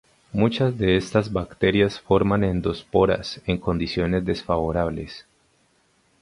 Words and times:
Muchas 0.33 0.79
de 0.79 0.97
estas 0.97 1.31
bacterias 1.31 1.99
forman 2.01 2.43
endosporas 2.43 3.39
en 3.45 3.59
condiciones 3.59 4.25
desfavorables. 4.25 5.27